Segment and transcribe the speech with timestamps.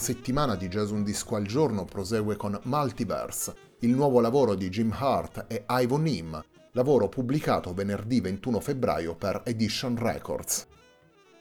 [0.00, 4.90] Settimana di Jazz Un Disco al Giorno prosegue con Multiverse, il nuovo lavoro di Jim
[4.98, 6.42] Hart e Ivan Nim,
[6.72, 10.66] lavoro pubblicato venerdì 21 febbraio per Edition Records.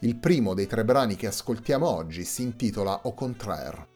[0.00, 3.88] Il primo dei tre brani che ascoltiamo oggi si intitola Au contraire.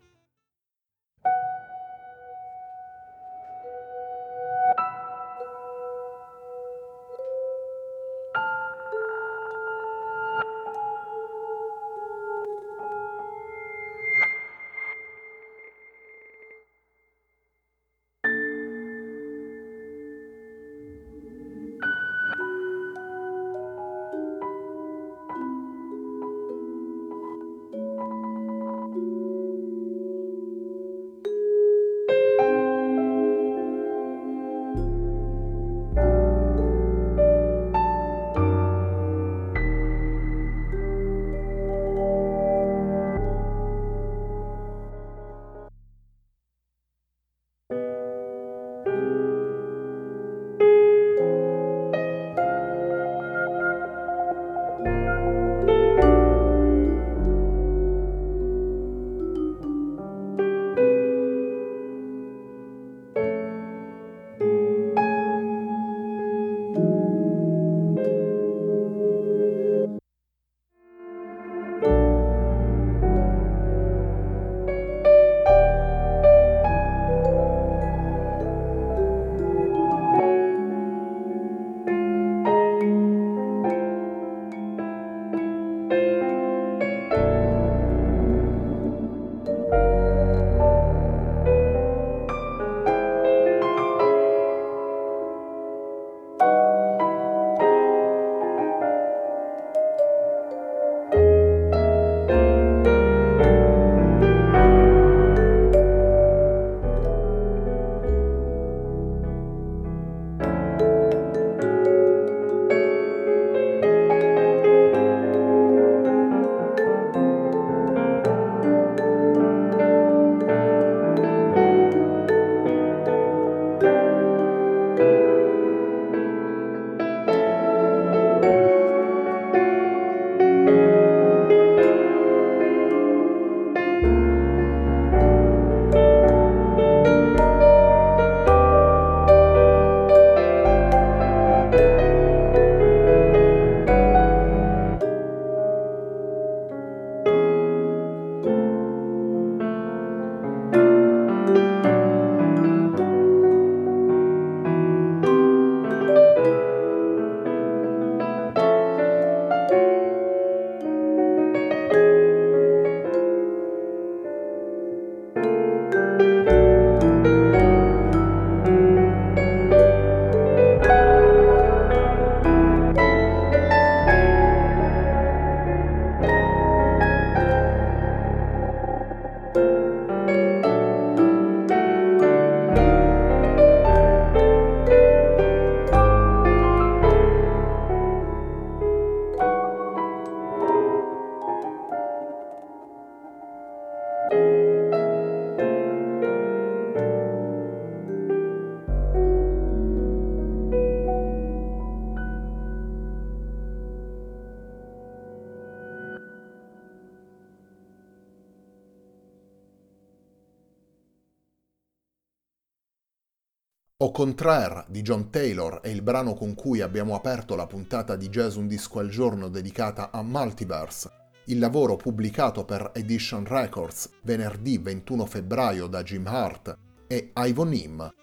[214.06, 218.28] Au contraire di John Taylor è il brano con cui abbiamo aperto la puntata di
[218.28, 221.10] Jazz Un Disco al Giorno dedicata a Multiverse,
[221.46, 228.14] il lavoro pubblicato per Edition Records venerdì 21 febbraio da Jim Hart e Ivan Im.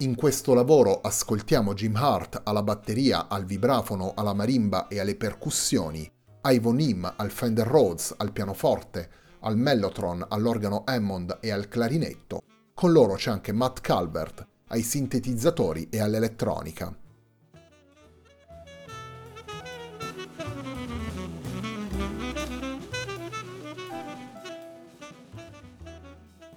[0.00, 6.06] In questo lavoro ascoltiamo Jim Hart alla batteria, al vibrafono, alla marimba e alle percussioni,
[6.42, 9.08] Ivan Im al Fender Rhodes, al pianoforte,
[9.40, 12.42] al mellotron, all'organo Hammond e al clarinetto.
[12.74, 16.94] Con loro c'è anche Matt Calvert, ai sintetizzatori e all'elettronica.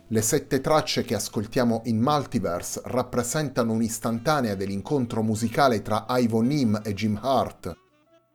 [0.07, 6.94] Le sette tracce che ascoltiamo in Multiverse rappresentano un'istantanea dell'incontro musicale tra Ivo Nim e
[6.94, 7.75] Jim Hart,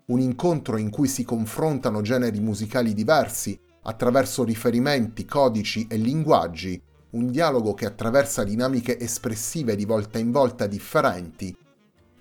[0.07, 7.31] un incontro in cui si confrontano generi musicali diversi attraverso riferimenti, codici e linguaggi un
[7.31, 11.57] dialogo che attraversa dinamiche espressive di volta in volta differenti,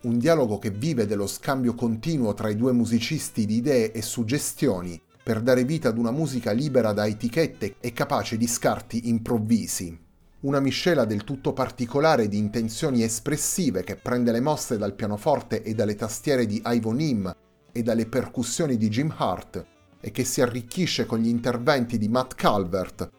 [0.03, 5.01] un dialogo che vive dello scambio continuo tra i due musicisti di idee e suggestioni
[5.21, 10.05] per dare vita ad una musica libera da etichette e capace di scarti improvvisi.
[10.41, 15.73] Una miscela del tutto particolare di intenzioni espressive che prende le mosse dal pianoforte e
[15.73, 17.35] dalle tastiere di Ivo Nim
[17.73, 19.65] e dalle percussioni di Jim Hart
[19.99, 23.09] e che si arricchisce con gli interventi di Matt Calvert,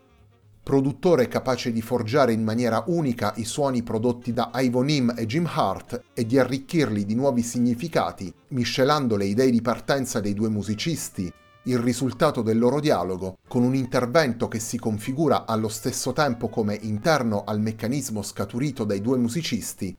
[0.69, 6.03] produttore capace di forgiare in maniera unica i suoni prodotti da Ivonim e Jim Hart
[6.13, 11.33] e di arricchirli di nuovi significati, miscelando le idee di partenza dei due musicisti,
[11.63, 16.79] il risultato del loro dialogo, con un intervento che si configura allo stesso tempo come
[16.83, 19.97] interno al meccanismo scaturito dai due musicisti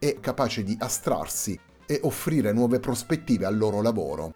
[0.00, 1.56] e capace di astrarsi
[1.86, 4.34] e offrire nuove prospettive al loro lavoro.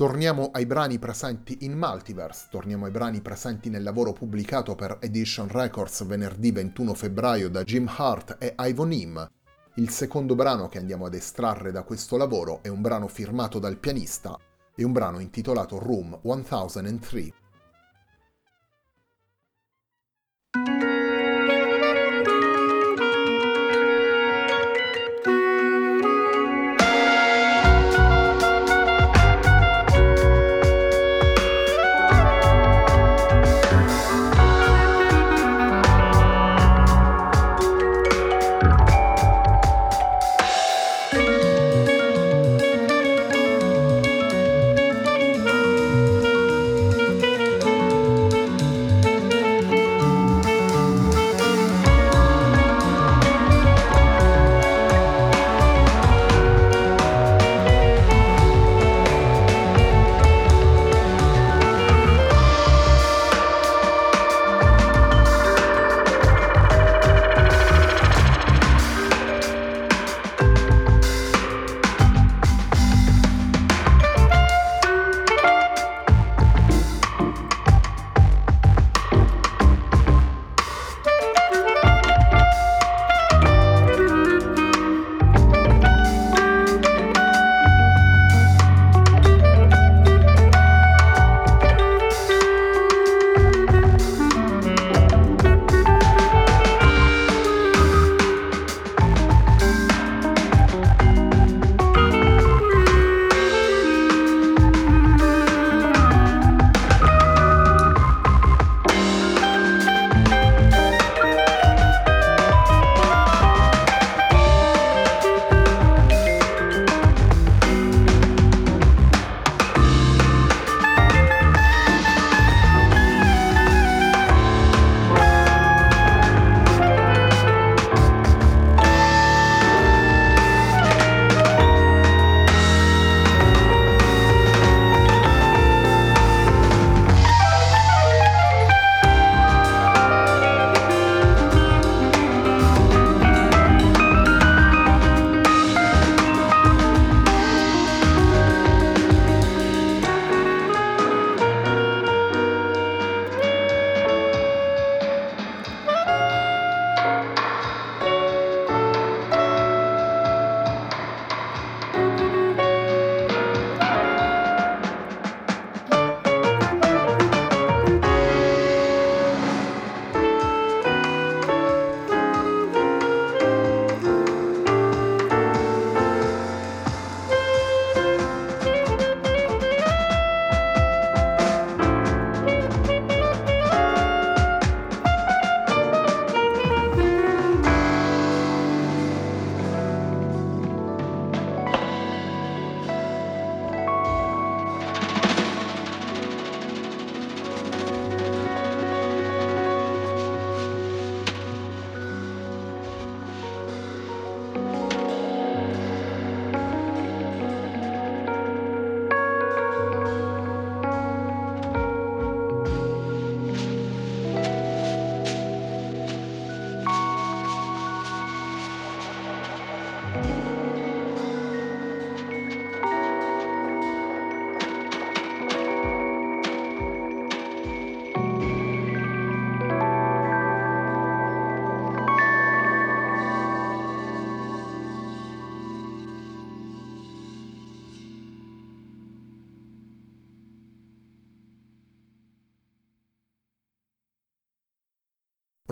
[0.00, 5.46] Torniamo ai brani presenti in Multiverse, torniamo ai brani presenti nel lavoro pubblicato per Edition
[5.46, 9.30] Records venerdì 21 febbraio da Jim Hart e Ivan Im.
[9.74, 13.76] Il secondo brano che andiamo ad estrarre da questo lavoro è un brano firmato dal
[13.76, 14.38] pianista
[14.74, 17.39] e un brano intitolato Room 1003.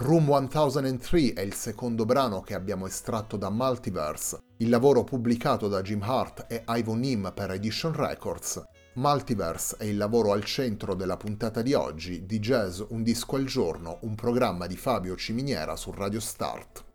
[0.00, 5.82] Room 1003 è il secondo brano che abbiamo estratto da Multiverse, il lavoro pubblicato da
[5.82, 8.62] Jim Hart e Ivan Nim per Edition Records.
[8.94, 13.44] Multiverse è il lavoro al centro della puntata di oggi di Jazz Un disco al
[13.44, 16.87] giorno, un programma di Fabio Ciminiera su Radio Start.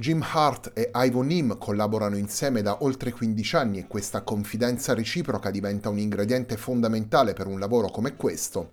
[0.00, 5.50] Jim Hart e Ivo Nim collaborano insieme da oltre 15 anni e questa confidenza reciproca
[5.50, 8.72] diventa un ingrediente fondamentale per un lavoro come questo.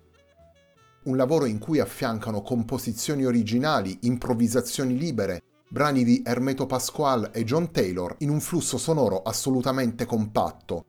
[1.04, 7.70] Un lavoro in cui affiancano composizioni originali, improvvisazioni libere, brani di Hermeto Pasquale e John
[7.72, 10.86] Taylor in un flusso sonoro assolutamente compatto.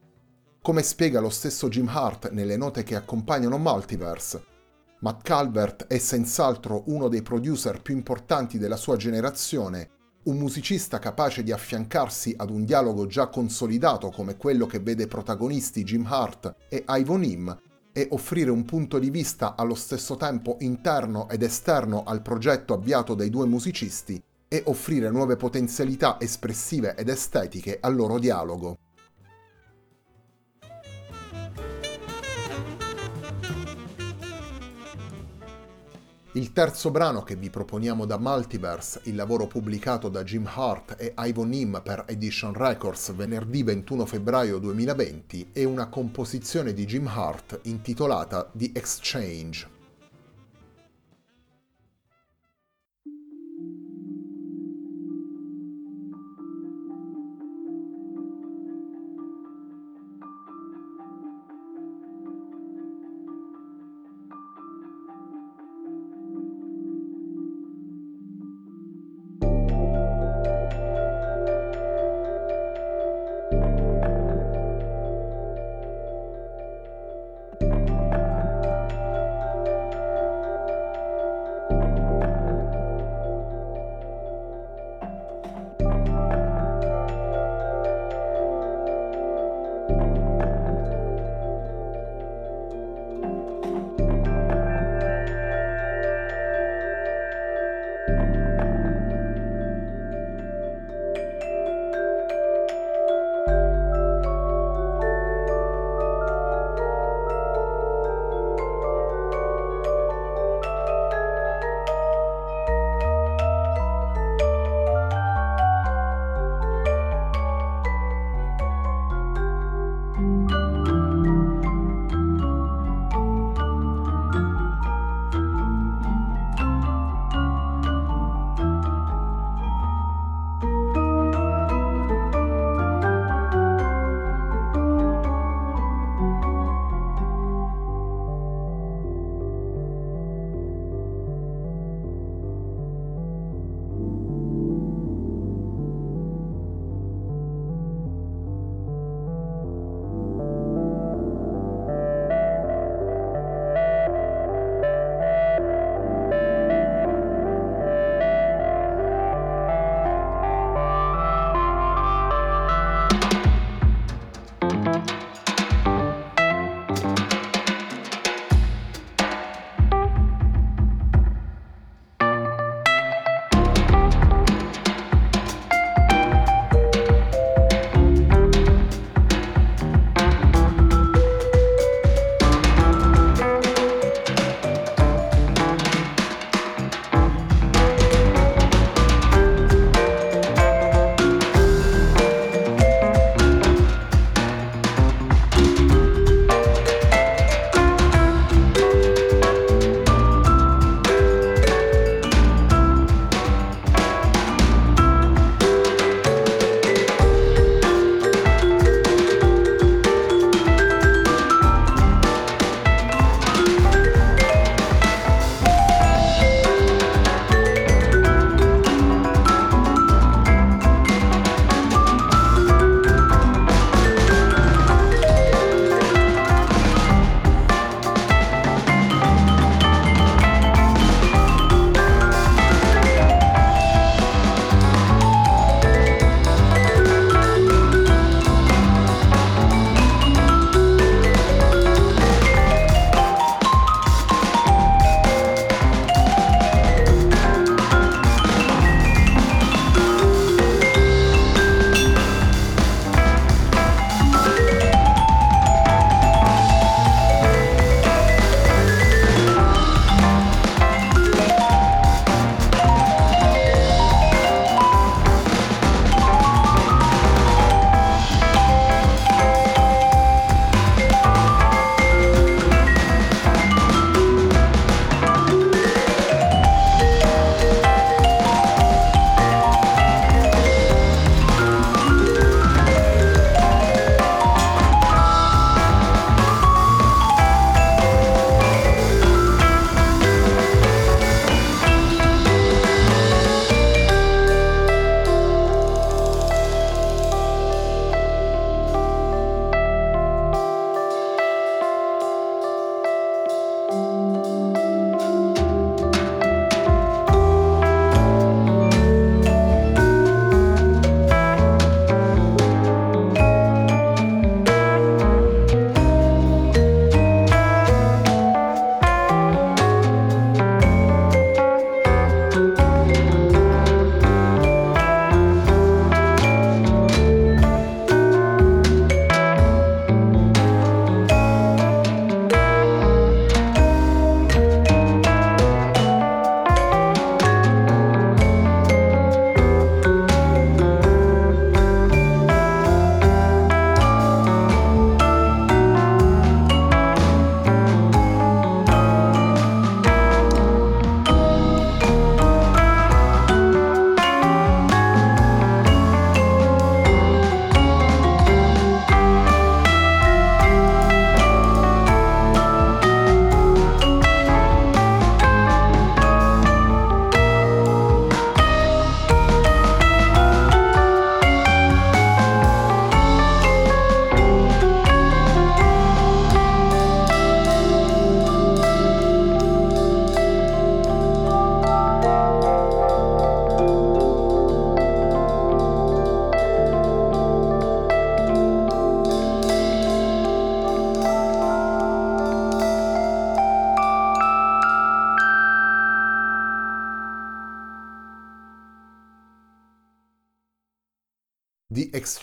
[0.61, 4.41] Come spiega lo stesso Jim Hart nelle note che accompagnano Multiverse,
[5.01, 11.43] Matt Calvert è senz'altro uno dei producer più importanti della sua generazione un musicista capace
[11.43, 16.83] di affiancarsi ad un dialogo già consolidato come quello che vede protagonisti Jim Hart e
[16.87, 17.57] Ivan Im
[17.93, 23.15] e offrire un punto di vista allo stesso tempo interno ed esterno al progetto avviato
[23.15, 28.77] dai due musicisti e offrire nuove potenzialità espressive ed estetiche al loro dialogo.
[36.33, 41.15] Il terzo brano che vi proponiamo da Multiverse, il lavoro pubblicato da Jim Hart e
[41.17, 47.61] Ivan Nim per Edition Records venerdì 21 febbraio 2020, è una composizione di Jim Hart
[47.63, 49.78] intitolata The Exchange.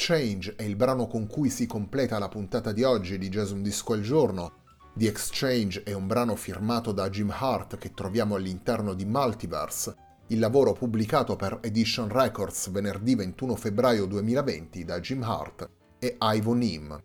[0.08, 3.60] Exchange è il brano con cui si completa la puntata di oggi di Jazz Un
[3.60, 4.52] Disco al Giorno.
[4.94, 9.96] The Exchange è un brano firmato da Jim Hart che troviamo all'interno di Multiverse,
[10.28, 16.52] il lavoro pubblicato per Edition Records venerdì 21 febbraio 2020 da Jim Hart e Ivo
[16.52, 17.02] Nim.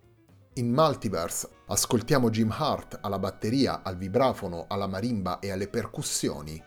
[0.54, 6.64] In Multiverse ascoltiamo Jim Hart alla batteria, al vibrafono, alla marimba e alle percussioni,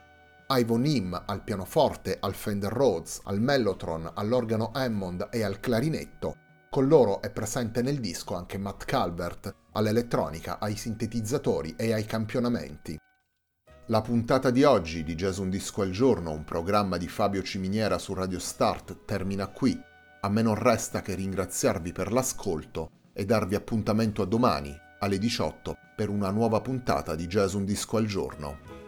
[0.48, 6.36] Ivo Nim al pianoforte, al Fender Rhodes, al Mellotron, all'organo Hammond e al clarinetto.
[6.68, 12.98] Con loro è presente nel disco anche Matt Calvert, all'elettronica, ai sintetizzatori e ai campionamenti.
[13.86, 17.98] La puntata di oggi di Jazz Un Disco al Giorno, un programma di Fabio Ciminiera
[17.98, 19.80] su Radio Start, termina qui.
[20.20, 25.76] A me non resta che ringraziarvi per l'ascolto e darvi appuntamento a domani, alle 18,
[25.96, 28.83] per una nuova puntata di Jazz Un Disco al Giorno.